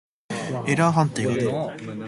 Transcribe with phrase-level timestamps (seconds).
[0.67, 1.51] エラー判定が出る。